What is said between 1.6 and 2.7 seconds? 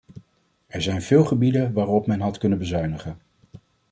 waarop men had kunnen